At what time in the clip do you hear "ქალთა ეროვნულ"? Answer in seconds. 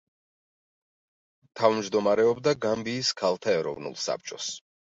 3.23-3.99